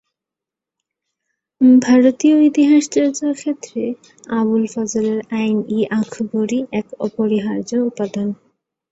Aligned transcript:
ভারতীয় 1.81 2.37
ইতিহাস 2.49 2.83
চর্চার 2.95 3.31
ক্ষেত্রে 3.35 3.81
আবুল 4.33 4.63
ফজলের 4.73 5.19
আইন-ই-আকবরী 5.37 6.59
এক 6.79 6.87
অপরিহার্য 6.99 7.71
উপাদান। 7.89 8.27